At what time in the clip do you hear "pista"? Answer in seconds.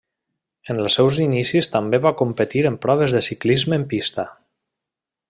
3.93-4.27